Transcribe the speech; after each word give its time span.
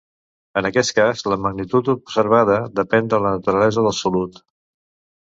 En 0.61 0.67
aquest 0.69 0.93
cas, 0.99 1.21
la 1.33 1.37
magnitud 1.43 1.93
observada 1.95 2.59
depèn 2.83 3.13
de 3.15 3.23
la 3.27 3.37
naturalesa 3.39 3.89
del 3.91 3.99
solut. 4.03 4.47